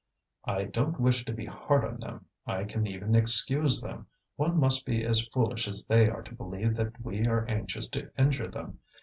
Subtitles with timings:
[0.47, 4.83] "I don't wish to be hard on them, I can even excuse them; one must
[4.83, 8.79] be as foolish as they are to believe that we are anxious to injure them.